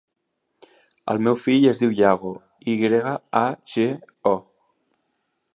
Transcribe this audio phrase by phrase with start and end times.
[1.13, 2.33] El meu fill es diu Yago:
[2.73, 3.15] i grega,
[3.45, 3.87] a, ge,
[4.37, 4.37] o.